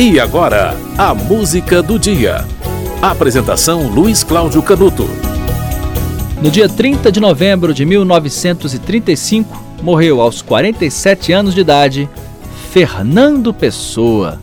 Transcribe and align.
E 0.00 0.20
agora, 0.20 0.76
a 0.96 1.12
música 1.12 1.82
do 1.82 1.98
dia. 1.98 2.44
Apresentação 3.02 3.88
Luiz 3.88 4.22
Cláudio 4.22 4.62
Canuto. 4.62 5.10
No 6.40 6.52
dia 6.52 6.68
30 6.68 7.10
de 7.10 7.18
novembro 7.18 7.74
de 7.74 7.84
1935, 7.84 9.60
morreu 9.82 10.20
aos 10.20 10.40
47 10.40 11.32
anos 11.32 11.52
de 11.52 11.62
idade 11.62 12.08
Fernando 12.70 13.52
Pessoa, 13.52 14.40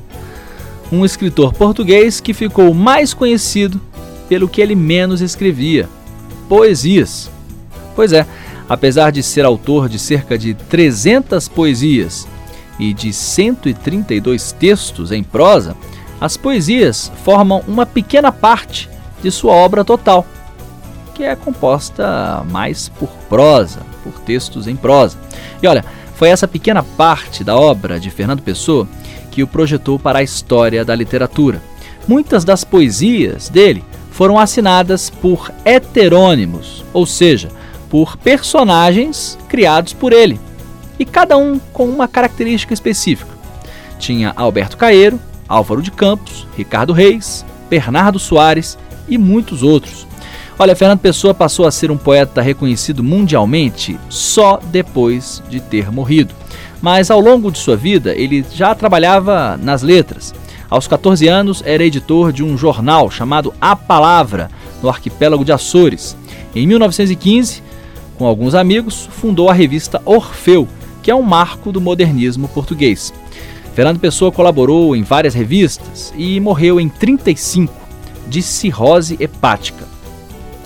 um 0.91 1.05
escritor 1.05 1.53
português 1.53 2.19
que 2.19 2.33
ficou 2.33 2.73
mais 2.73 3.13
conhecido 3.13 3.79
pelo 4.27 4.49
que 4.49 4.59
ele 4.59 4.75
menos 4.75 5.21
escrevia: 5.21 5.87
poesias. 6.49 7.31
Pois 7.95 8.11
é, 8.11 8.27
apesar 8.67 9.09
de 9.09 9.23
ser 9.23 9.45
autor 9.45 9.87
de 9.87 9.99
cerca 9.99 10.37
de 10.37 10.53
300 10.53 11.47
poesias 11.47 12.27
e 12.79 12.93
de 12.93 13.13
132 13.13 14.51
textos 14.51 15.11
em 15.11 15.23
prosa, 15.23 15.75
as 16.19 16.37
poesias 16.37 17.11
formam 17.23 17.63
uma 17.67 17.85
pequena 17.85 18.31
parte 18.31 18.89
de 19.21 19.31
sua 19.31 19.53
obra 19.53 19.83
total, 19.83 20.25
que 21.13 21.23
é 21.23 21.35
composta 21.35 22.43
mais 22.49 22.89
por 22.89 23.09
prosa, 23.29 23.81
por 24.03 24.13
textos 24.19 24.67
em 24.67 24.75
prosa. 24.75 25.17
E 25.61 25.67
olha, 25.67 25.83
foi 26.15 26.29
essa 26.29 26.47
pequena 26.47 26.83
parte 26.83 27.43
da 27.43 27.57
obra 27.57 27.99
de 27.99 28.09
Fernando 28.09 28.41
Pessoa 28.41 28.87
que 29.31 29.43
o 29.43 29.47
projetou 29.47 29.99
para 29.99 30.19
a 30.19 30.23
história 30.23 30.85
da 30.85 30.95
literatura. 30.95 31.61
Muitas 32.07 32.45
das 32.45 32.63
poesias 32.63 33.49
dele 33.49 33.83
foram 34.11 34.39
assinadas 34.39 35.09
por 35.09 35.51
heterônimos, 35.65 36.85
ou 36.93 37.05
seja, 37.05 37.49
por 37.89 38.15
personagens 38.15 39.37
criados 39.49 39.91
por 39.91 40.13
ele, 40.13 40.39
e 40.99 41.05
cada 41.05 41.37
um 41.37 41.59
com 41.73 41.85
uma 41.85 42.07
característica 42.07 42.73
específica. 42.73 43.31
Tinha 43.99 44.33
Alberto 44.35 44.77
Caeiro, 44.77 45.19
Álvaro 45.47 45.81
de 45.81 45.91
Campos, 45.91 46.47
Ricardo 46.55 46.93
Reis, 46.93 47.45
Bernardo 47.69 48.19
Soares 48.19 48.77
e 49.07 49.17
muitos 49.17 49.63
outros. 49.63 50.07
Olha, 50.57 50.75
Fernando 50.75 50.99
Pessoa 50.99 51.33
passou 51.33 51.67
a 51.67 51.71
ser 51.71 51.91
um 51.91 51.97
poeta 51.97 52.41
reconhecido 52.41 53.03
mundialmente 53.03 53.99
só 54.09 54.59
depois 54.71 55.43
de 55.49 55.59
ter 55.59 55.91
morrido. 55.91 56.33
Mas 56.81 57.11
ao 57.11 57.19
longo 57.19 57.51
de 57.51 57.57
sua 57.57 57.75
vida, 57.75 58.13
ele 58.15 58.45
já 58.53 58.73
trabalhava 58.73 59.57
nas 59.57 59.81
letras. 59.81 60.33
Aos 60.69 60.87
14 60.87 61.27
anos, 61.27 61.61
era 61.65 61.83
editor 61.83 62.31
de 62.31 62.43
um 62.43 62.57
jornal 62.57 63.11
chamado 63.11 63.53
A 63.59 63.75
Palavra, 63.75 64.49
no 64.81 64.89
arquipélago 64.89 65.43
de 65.43 65.51
Açores. 65.51 66.15
Em 66.55 66.65
1915, 66.65 67.61
com 68.17 68.25
alguns 68.25 68.55
amigos, 68.55 69.09
fundou 69.11 69.49
a 69.49 69.53
revista 69.53 70.01
Orfeu, 70.05 70.67
que 71.05 71.11
é 71.11 71.15
um 71.15 71.21
marco 71.21 71.71
do 71.71 71.79
modernismo 71.79 72.47
português. 72.47 73.13
Fernando 73.75 73.99
Pessoa 73.99 74.31
colaborou 74.31 74.95
em 74.95 75.03
várias 75.03 75.35
revistas 75.35 76.11
e 76.17 76.39
morreu 76.39 76.81
em 76.81 76.89
35 76.89 77.71
de 78.27 78.41
cirrose 78.41 79.15
hepática. 79.19 79.87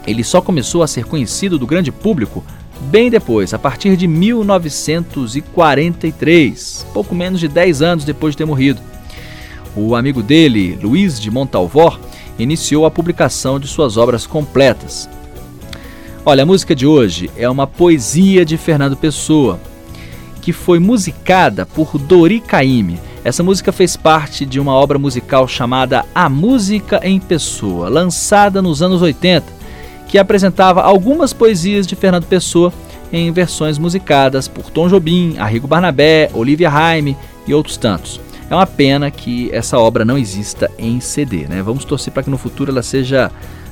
Ele 0.07 0.23
só 0.23 0.39
começou 0.39 0.81
a 0.81 0.87
ser 0.87 1.03
conhecido 1.03 1.59
do 1.59 1.67
grande 1.67 1.91
público 1.91 2.41
bem 2.83 3.09
depois, 3.09 3.53
a 3.53 3.59
partir 3.59 3.97
de 3.97 4.07
1943, 4.07 6.87
pouco 6.93 7.13
menos 7.13 7.41
de 7.41 7.49
10 7.49 7.81
anos 7.81 8.05
depois 8.05 8.31
de 8.31 8.37
ter 8.37 8.45
morrido. 8.45 8.79
O 9.75 9.93
amigo 9.93 10.23
dele, 10.23 10.79
Luiz 10.81 11.19
de 11.19 11.29
Montalvor, 11.29 11.99
iniciou 12.39 12.85
a 12.85 12.91
publicação 12.91 13.59
de 13.59 13.67
suas 13.67 13.97
obras 13.97 14.25
completas. 14.25 15.09
Olha, 16.25 16.43
a 16.43 16.45
música 16.45 16.73
de 16.73 16.85
hoje 16.85 17.29
é 17.35 17.49
uma 17.49 17.67
poesia 17.67 18.45
de 18.45 18.55
Fernando 18.55 18.95
Pessoa, 18.95 19.59
que 20.41 20.53
foi 20.53 20.79
musicada 20.79 21.65
por 21.65 21.97
Dori 21.97 22.39
Caymmi. 22.39 22.99
Essa 23.23 23.43
música 23.43 23.71
fez 23.71 23.97
parte 23.97 24.45
de 24.45 24.59
uma 24.59 24.73
obra 24.73 24.97
musical 24.97 25.47
chamada 25.47 26.05
A 26.15 26.29
Música 26.29 26.99
em 27.03 27.19
Pessoa, 27.19 27.89
lançada 27.89 28.61
nos 28.61 28.81
anos 28.81 29.01
80, 29.01 29.45
que 30.07 30.17
apresentava 30.17 30.81
algumas 30.81 31.33
poesias 31.33 31.85
de 31.85 31.95
Fernando 31.95 32.25
Pessoa 32.25 32.73
em 33.11 33.31
versões 33.31 33.77
musicadas 33.77 34.47
por 34.47 34.69
Tom 34.69 34.87
Jobim, 34.87 35.35
Arrigo 35.37 35.67
Barnabé, 35.67 36.29
Olivia 36.33 36.69
Raime 36.69 37.17
e 37.45 37.53
outros 37.53 37.77
tantos. 37.77 38.21
É 38.49 38.55
uma 38.55 38.65
pena 38.65 39.11
que 39.11 39.49
essa 39.53 39.77
obra 39.77 40.03
não 40.03 40.17
exista 40.17 40.71
em 40.77 40.99
CD, 40.99 41.47
né? 41.47 41.61
Vamos 41.61 41.85
torcer 41.85 42.11
para 42.11 42.23
que 42.23 42.29
no 42.29 42.37
futuro 42.37 42.71
ela 42.71 42.81
seja 42.81 43.31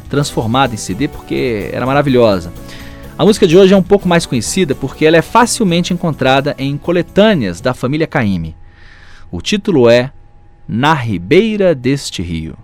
transformada 0.09 0.73
em 0.73 0.77
CD 0.77 1.07
porque 1.07 1.69
era 1.73 1.85
maravilhosa. 1.85 2.51
A 3.19 3.25
música 3.25 3.47
de 3.47 3.57
hoje 3.57 3.73
é 3.73 3.77
um 3.77 3.81
pouco 3.81 4.07
mais 4.07 4.27
conhecida 4.27 4.75
porque 4.75 5.03
ela 5.03 5.17
é 5.17 5.23
facilmente 5.23 5.91
encontrada 5.91 6.53
em 6.59 6.77
coletâneas 6.77 7.59
da 7.59 7.73
família 7.73 8.05
Caymmi. 8.05 8.55
O 9.31 9.41
título 9.41 9.89
é 9.89 10.11
Na 10.67 10.93
Ribeira 10.93 11.73
deste 11.73 12.21
Rio. 12.21 12.55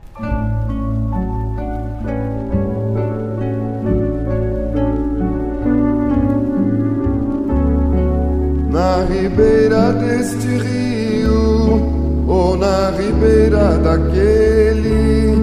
Na 8.69 9.05
ribeira 9.05 9.91
deste 9.93 10.47
rio, 10.47 12.25
ou 12.27 12.57
na 12.57 12.91
ribeira 12.91 13.79
daquele, 13.79 15.35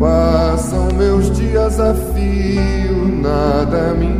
passam 0.00 0.88
meus 0.96 1.30
dias 1.36 1.78
a 1.78 1.94
fio, 1.94 3.08
nada 3.20 3.94
me 3.94 4.15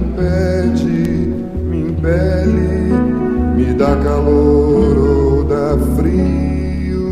dá 3.77 3.95
calor 3.97 4.97
ou 4.97 5.45
dá 5.45 5.77
frio. 5.97 7.07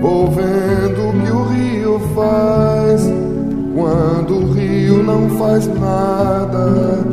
Vou 0.00 0.30
vendo 0.30 1.08
o 1.08 1.12
que 1.12 1.30
o 1.30 1.42
rio 1.44 2.00
faz, 2.14 3.02
quando 3.74 4.34
o 4.36 4.52
rio 4.52 5.02
não 5.02 5.28
faz 5.38 5.66
nada, 5.68 7.04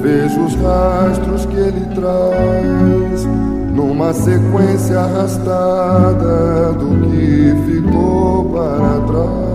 vejo 0.00 0.40
os 0.44 0.54
rastros 0.56 1.46
que 1.46 1.56
ele 1.56 1.86
traz 1.94 3.26
numa 3.74 4.12
sequência 4.12 5.00
arrastada 5.00 6.72
do 6.74 7.08
que 7.08 7.54
ficou 7.66 8.44
para 8.50 9.00
trás. 9.06 9.51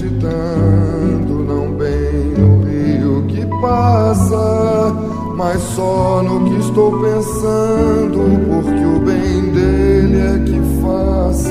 Vou 0.00 0.10
meditando, 0.10 1.44
não 1.44 1.72
bem 1.72 2.34
no 2.38 2.64
rio 2.64 3.24
que 3.28 3.44
passa, 3.60 4.94
mas 5.36 5.60
só 5.74 6.22
no 6.22 6.48
que 6.48 6.60
estou 6.60 6.92
pensando, 6.92 8.18
porque 8.48 8.84
o 8.84 9.00
bem 9.00 9.50
dele 9.52 10.18
é 10.18 10.38
que 10.44 10.60
faça 10.82 11.50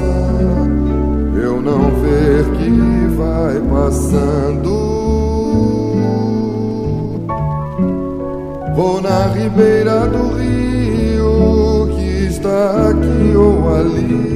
eu 1.41 1.61
não 1.61 1.91
ver 2.01 2.45
que 2.57 2.69
vai 3.15 3.59
passando. 3.69 4.89
Vou 8.75 9.01
na 9.01 9.27
ribeira 9.27 10.07
do 10.07 10.37
rio 10.37 11.87
que 11.95 12.25
está 12.27 12.89
aqui 12.89 13.35
ou 13.35 13.75
ali, 13.75 14.28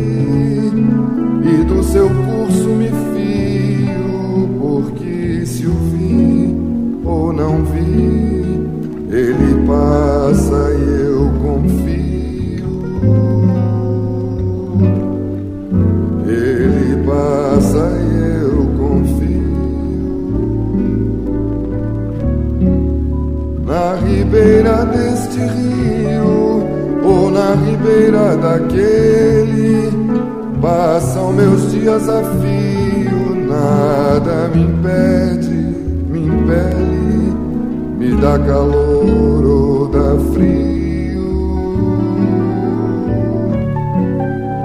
confio. 11.64 12.66
Ele 16.28 17.04
passa 17.06 17.92
e 18.02 18.42
eu 18.42 18.68
confio. 18.78 19.54
Na 23.66 23.96
ribeira 23.96 24.86
deste 24.86 25.40
rio, 25.40 26.64
ou 27.04 27.32
na 27.32 27.56
ribeira 27.56 28.36
daquele, 28.38 29.92
passam 30.62 31.32
meus 31.34 31.72
dias 31.72 32.10
a 32.10 32.24
fio, 32.24 33.48
nada 33.48 34.50
me 34.54 34.64
impede, 34.64 35.54
me 36.10 36.28
impele, 36.28 37.34
me 37.98 38.22
dá 38.22 38.38
calor 38.40 39.46
ou 39.46 39.88
dá 39.88 40.18
frio. 40.34 40.73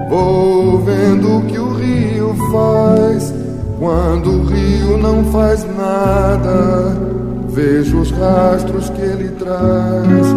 Vou 0.09 0.79
vendo 0.81 1.39
o 1.39 1.43
que 1.43 1.59
o 1.59 1.75
rio 1.75 2.35
faz, 2.51 3.33
quando 3.79 4.31
o 4.31 4.45
rio 4.45 4.99
não 4.99 5.25
faz 5.27 5.65
nada 5.77 7.19
Vejo 7.59 7.99
os 7.99 8.13
rastros 8.13 8.89
que 8.91 9.01
ele 9.01 9.31
traz. 9.31 10.33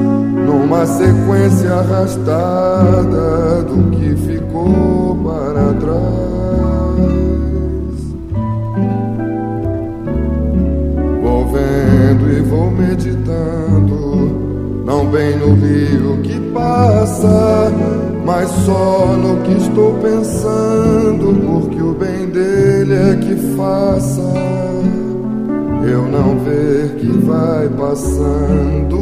Numa 0.48 0.88
sequência 0.88 1.72
arrastada 1.72 3.62
do 3.62 3.92
que 3.92 4.16
ficou 4.16 5.16
para 5.24 5.72
trás. 5.74 6.02
Vou 11.22 11.46
vendo 11.52 12.32
e 12.32 12.42
vou 12.42 12.72
meditando, 12.72 14.84
não 14.84 15.06
bem 15.06 15.38
no 15.38 15.54
rio 15.54 16.18
que 16.24 16.40
passa, 16.52 17.72
mas 18.34 18.50
só 18.66 19.08
no 19.18 19.42
que 19.44 19.52
estou 19.62 19.94
pensando, 19.96 21.34
porque 21.46 21.82
o 21.82 21.94
bem 21.94 22.28
dele 22.28 22.94
é 22.94 23.16
que 23.18 23.36
faça 23.58 24.22
eu 25.84 26.04
não 26.04 26.40
ver 26.40 26.96
que 26.96 27.08
vai 27.26 27.68
passando. 27.68 28.98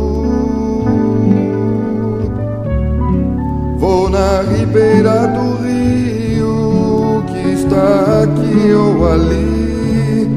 Vou 3.77 4.09
na 4.09 4.41
ribeira 4.41 5.27
do 5.27 5.63
rio 5.63 7.23
que 7.27 7.49
está 7.51 8.23
aqui 8.23 8.73
ou 8.73 9.11
ali, 9.11 10.27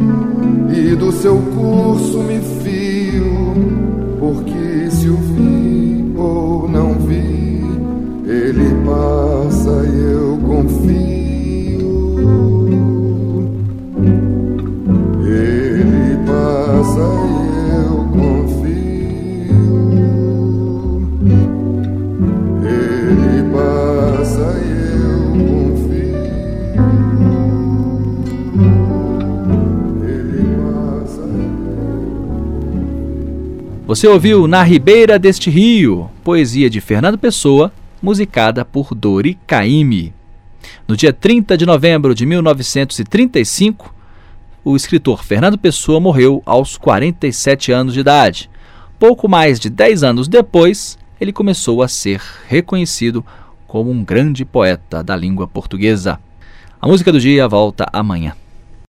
e 0.70 0.94
do 0.96 1.10
seu 1.12 1.38
curso 1.38 2.18
me 2.18 2.40
fio, 2.62 3.54
porque 4.20 4.81
Você 33.92 34.08
ouviu 34.08 34.48
Na 34.48 34.62
Ribeira 34.62 35.18
deste 35.18 35.50
Rio, 35.50 36.08
poesia 36.24 36.70
de 36.70 36.80
Fernando 36.80 37.18
Pessoa, 37.18 37.70
musicada 38.00 38.64
por 38.64 38.94
Dori 38.94 39.38
Caymmi. 39.46 40.14
No 40.88 40.96
dia 40.96 41.12
30 41.12 41.58
de 41.58 41.66
novembro 41.66 42.14
de 42.14 42.24
1935, 42.24 43.94
o 44.64 44.74
escritor 44.74 45.22
Fernando 45.22 45.58
Pessoa 45.58 46.00
morreu 46.00 46.42
aos 46.46 46.78
47 46.78 47.70
anos 47.70 47.92
de 47.92 48.00
idade. 48.00 48.48
Pouco 48.98 49.28
mais 49.28 49.60
de 49.60 49.68
10 49.68 50.04
anos 50.04 50.26
depois, 50.26 50.96
ele 51.20 51.30
começou 51.30 51.82
a 51.82 51.86
ser 51.86 52.22
reconhecido 52.48 53.22
como 53.66 53.90
um 53.90 54.02
grande 54.02 54.42
poeta 54.42 55.04
da 55.04 55.14
língua 55.14 55.46
portuguesa. 55.46 56.18
A 56.80 56.88
música 56.88 57.12
do 57.12 57.20
dia 57.20 57.46
volta 57.46 57.86
amanhã. 57.92 58.32